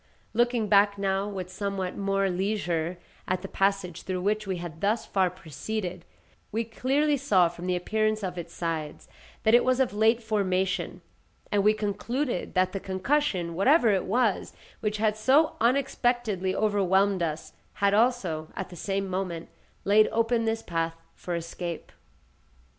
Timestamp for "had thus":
4.57-5.05